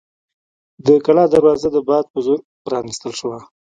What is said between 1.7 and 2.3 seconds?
د باد په